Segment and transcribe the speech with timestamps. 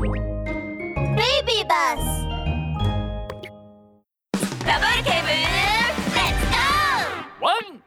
[0.00, 2.28] ビーバス。
[4.64, 5.94] ダブーブルレッ
[6.38, 6.46] ツ
[7.40, 7.82] ゴワン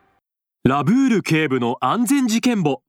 [0.63, 2.81] ラブール警部の安全事件簿。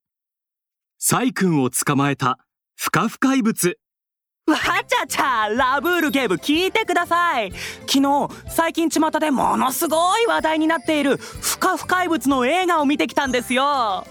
[0.99, 2.39] サイ君を捕まえた
[2.77, 3.79] 不可不怪物。
[4.49, 7.53] わちゃちゃラブール警部聞いてください。
[7.87, 14.05] 昨日最近巷でものすごい話題になっている不可不怪物の映画を見てきたんですよ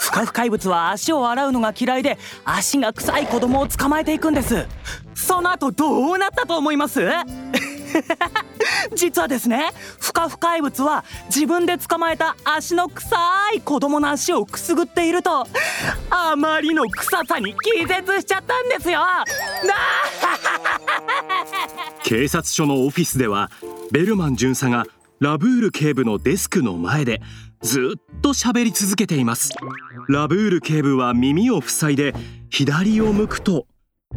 [0.00, 4.66] 不可不怪物は足を洗うのが嫌いで足が臭い子供を捕まえていくんです。
[5.14, 7.00] その後どうなったと思います？
[8.94, 13.16] 実はですね不可不怪物は自分で捕まえた足の臭
[13.54, 15.46] い子供の足をくすぐっていると
[16.08, 19.00] あまりの臭さに気絶しちゃったんですよ。
[22.04, 23.50] 警察署のオフィスでは
[23.92, 24.84] ベルマン巡査が
[25.20, 27.20] ラブール警部のデスクの前で
[27.62, 29.50] ずっと喋り続けています。
[30.08, 32.14] ラブール警部は耳を塞いで
[32.48, 33.66] 左を向くと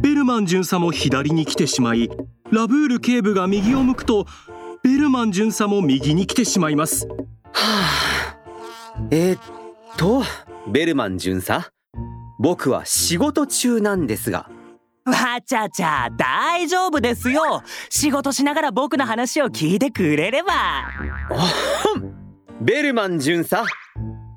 [0.00, 2.08] ベルマン巡査も左に来てしまい
[2.50, 4.26] ラブール警部が右を向くと
[4.82, 7.06] ベルマン巡査も右に来てしまいます。
[7.06, 7.16] は
[7.52, 8.36] あ。
[9.10, 9.40] えー、っ
[9.96, 10.22] と
[10.66, 11.70] ベルマン巡査？
[12.38, 14.50] 僕は仕事中なんですが。
[15.04, 17.62] わちゃちゃ大丈夫ですよ。
[17.90, 20.90] 仕事しながら僕の話を聞いてくれれば
[22.60, 23.64] ベルマン巡査。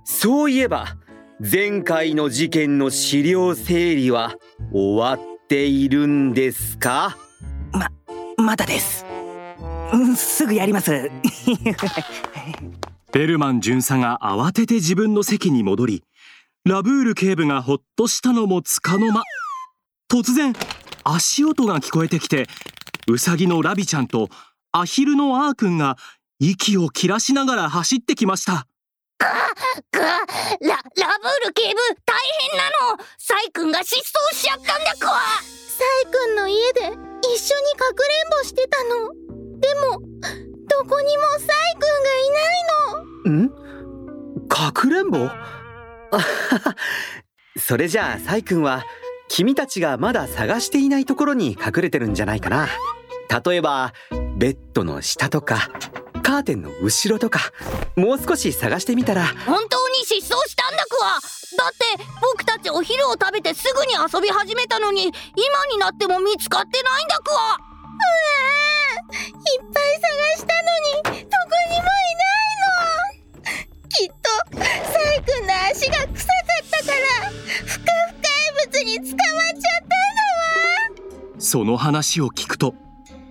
[0.04, 0.98] そういえば
[1.40, 4.36] 前回の事件の資料整理は
[4.72, 7.18] 終わっているんですか？
[7.72, 7.90] ま
[8.38, 9.06] まだです。
[9.94, 11.12] うんすぐやります。
[13.14, 16.04] ベルマン巡査が慌てて自分の席に戻り
[16.66, 19.24] ラブール警部がほっとしたのもつかの間
[20.12, 20.54] 突然
[21.04, 22.48] 足音が聞こえてきて
[23.09, 24.28] ウサギのラビちゃんと
[24.74, 25.98] アヒルのアーくんが
[26.40, 28.68] 息を切らしながら走ってきました。
[29.20, 29.40] ラ、ラ
[30.62, 32.16] ブール警部大
[32.50, 33.04] 変なの。
[33.18, 39.12] サイ君が失踪しちゃったんだクワサイ君の家で一緒にかくれんぼしてたの。
[39.60, 40.00] でも
[40.70, 41.46] どこにもサイ
[41.80, 43.50] 君がいない
[44.38, 44.44] の。
[44.44, 44.47] ん？
[44.47, 45.30] かくれんぼ？
[47.59, 48.86] それじゃあサイ君は
[49.28, 52.68] 君たちがまだ探していないところに隠れてるんじゃないかな。
[53.46, 53.94] 例えば
[54.38, 55.70] ベッドの下とか
[56.28, 57.40] カーテンの後ろとか
[57.96, 59.28] もう少し探してみたら。
[59.46, 65.14] 本当に失踪したんだクワだって僕たちお昼を食べてすぐに遊び始めたのに今
[65.72, 67.56] になっても見つかってないんだクワうわ
[69.08, 70.52] いっぱい探した
[71.08, 73.56] のにどこにもいないの。
[73.88, 74.28] きっと
[74.59, 77.32] サイ君の足が臭かったから
[77.66, 79.96] ふかふか怪物に捕まっちゃったんだ
[81.32, 81.40] わ。
[81.40, 82.76] その話を聞くと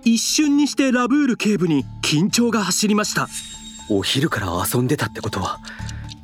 [0.07, 3.27] 一瞬にしてラブール警部に緊張が走りました。
[3.89, 5.59] お昼から遊んでたってことは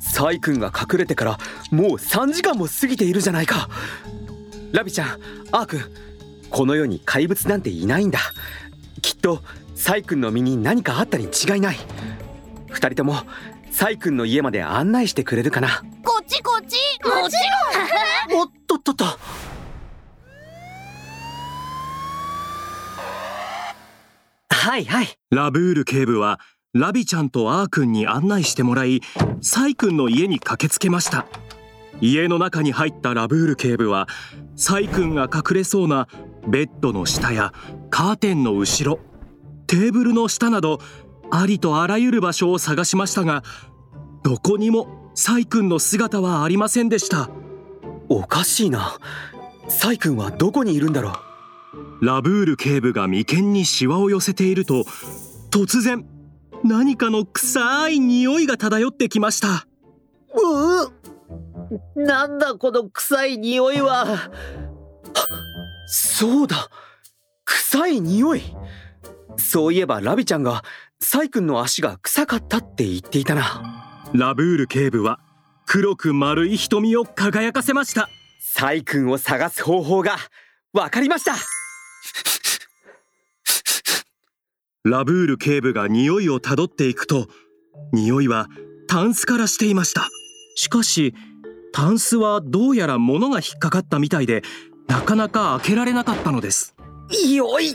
[0.00, 1.38] サイ君が隠れてから
[1.70, 3.68] もう3時間も過ぎているじゃないか。
[4.72, 5.08] ラビちゃん
[5.52, 5.82] アー君
[6.48, 8.20] この世に怪物なんていないんだ。
[9.02, 9.42] きっと
[9.74, 11.76] サイ君の身に何かあったに違いない。
[12.70, 13.16] 2人とも
[13.70, 15.82] サイ君の家まで案内してくれるかな。
[16.02, 16.78] こっちこっち。
[17.06, 17.36] もち
[18.30, 18.40] ろん。
[18.40, 19.04] おっとっとっと
[24.74, 25.06] はいはい。
[25.30, 26.40] ラブール警部は
[26.72, 29.02] ラビちゃんとアーくんに案内してもらい
[29.40, 31.26] サイくんの家に駆けつけました。
[32.00, 34.08] 家の中に入ったラブール警部は
[34.56, 36.08] サイくんが隠れそうな
[36.48, 37.52] ベッドの下や
[37.88, 38.98] カーテンの後ろ
[39.68, 40.80] テーブルの下など
[41.30, 43.44] ありとあらゆる場所を探しましたが
[44.24, 47.30] どこにもサイくんの姿はありませんでした。
[48.08, 48.98] おかしいな。
[49.68, 51.33] サイくんはどこにいるんだろう？
[52.00, 54.84] ラブール警部が眉間にシワを寄せていると
[55.50, 56.06] 突然
[56.64, 59.66] 何かの臭い匂いが漂ってきました。
[60.34, 64.30] ううなんだこの臭い匂いは。
[65.86, 66.68] そうだ
[67.44, 68.42] 臭い匂い。
[69.36, 70.62] そういえばラビちゃんが
[71.00, 74.10] サイ君の足が臭かったって言っていたな。
[74.14, 75.20] ラブール警部は
[75.66, 78.08] 黒く丸い瞳を輝かせました。
[78.40, 80.16] サイ君を探す方法が
[80.72, 81.34] わかりました
[84.84, 87.26] ラブール警部が匂いをたどっていくと
[87.92, 88.48] 匂いは
[88.86, 90.08] タンスからしていました。
[90.56, 91.14] しかし
[91.72, 94.42] タンスはどうやら物が引っかかったみたいで
[94.86, 96.74] なかなか開けられなかったのです。
[97.34, 97.74] よい。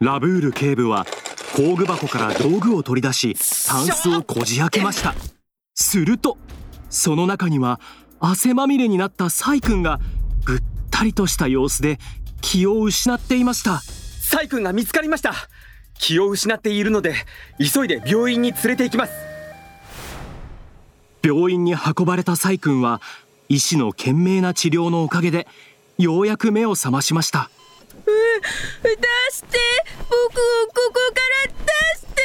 [0.00, 1.06] ラブール警部は
[1.56, 3.34] 工具箱から道具を取り出し
[3.66, 5.14] タンスをこじ開けました。
[5.74, 6.38] すると
[6.88, 7.80] その中には
[8.20, 9.98] 汗まみれになったサイ君が
[10.44, 11.98] ぐったりとした様子で
[12.40, 13.80] 気を失っていました。
[13.80, 15.34] サイ君が見つかりました。
[15.98, 17.14] 気を失っているので
[17.58, 19.12] 急いで病院に連れて行きます。
[21.22, 23.02] 病院に運ばれたサイ君は
[23.48, 25.48] 医師の懸命な治療のおかげで
[25.98, 27.50] ようやく目を覚ましました。
[28.82, 28.90] 出
[29.32, 29.58] して。
[30.08, 30.28] 僕を
[30.68, 32.22] ここから出して。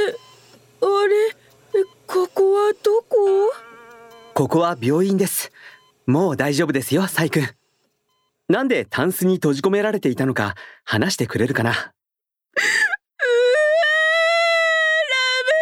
[0.00, 0.14] え
[0.82, 1.34] あれ？
[2.06, 3.16] ここはどこ？
[4.34, 5.50] ここは病院です。
[6.06, 7.48] もう大丈夫ですよサイ君
[8.50, 11.70] なんでタンスに閉じ込められていたのか話してくれるかな？
[11.70, 11.84] うわー、
[15.06, 15.14] ラ
[15.46, 15.52] ブ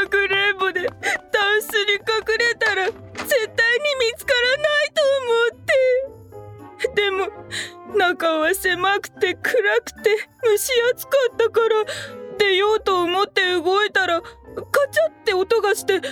[0.00, 2.00] レかくれんぼでタンスに隠
[2.38, 5.60] れたら絶対に見つからないと思っ
[6.86, 7.02] て。
[7.02, 7.28] でも
[7.94, 11.84] 中は狭くて暗くて蒸し暑かったから
[12.38, 14.28] 出ようと思って動いたらカ
[14.90, 16.08] チャって音がしてタ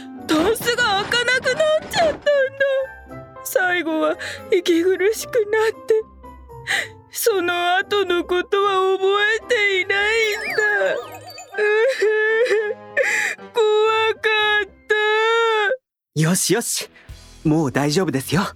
[0.51, 2.23] ンスが開かくなっちゃったんだ。
[3.45, 4.17] 最後は
[4.51, 5.43] 息苦しくなっ
[5.87, 6.03] て
[7.11, 9.05] その後のことは覚
[9.37, 9.99] えていない
[10.31, 10.63] んだ。
[13.53, 14.21] 怖か
[14.65, 14.69] っ
[16.15, 16.21] た。
[16.21, 16.89] よしよし
[17.45, 18.43] もう大丈夫ですよ。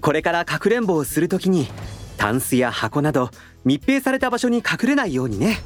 [0.00, 1.68] これからかくれんぼをするときに
[2.16, 3.30] タンスや箱など
[3.64, 5.58] 密閉された場所に隠れないようにね。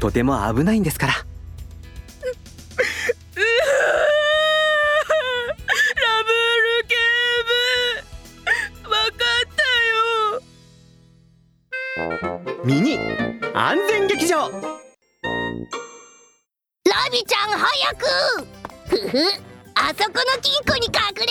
[0.00, 1.14] とても危ないんですから
[12.72, 12.98] ミニ。
[13.52, 14.48] 安全劇場。
[14.48, 14.48] ラ
[17.12, 18.06] ビちゃん早く。
[18.88, 19.18] ふふ。
[19.74, 21.28] あそこの金庫に隠れよ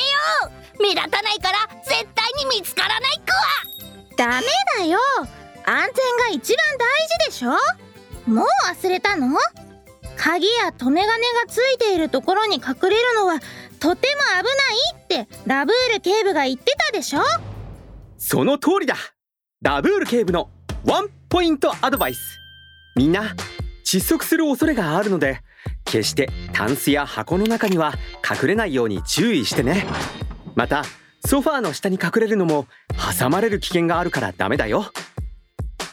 [0.77, 0.83] う。
[0.83, 3.41] 目立たないから絶対に見つからない子は
[4.17, 4.45] ダメ
[4.77, 4.99] だよ。
[5.65, 7.49] 安全が一番大事でしょ。
[8.29, 9.35] もう忘れたの？
[10.17, 13.39] 鍵や留め金がついているところに隠れるのは
[13.79, 17.21] とても危ないってラブール警部が言ってたでしょ。
[18.19, 18.95] その通りだ。
[19.63, 20.51] ラブール警部の
[20.85, 22.41] ワンポイントアドバイス。
[22.93, 23.33] みんな
[23.85, 25.39] 窒息する恐れがあるので
[25.85, 27.93] 決してタンスや箱の中には
[28.29, 29.85] 隠れないように注意してね。
[30.55, 30.83] また
[31.25, 32.67] ソファーの下に隠れるのも
[33.17, 34.91] 挟まれる危険があるからダメだよ。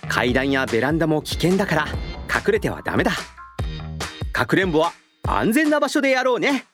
[0.08, 1.86] 階段やベランダも危険だから
[2.24, 3.12] 隠れてはダメだ。
[4.32, 4.92] かくれんぼは
[5.24, 6.64] 安全な場所でやろうね。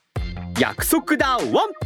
[0.59, 1.84] 約束だワン！